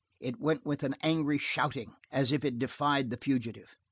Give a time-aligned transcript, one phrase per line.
[0.19, 3.75] It went with an angry shouting as if it defied the fugitive.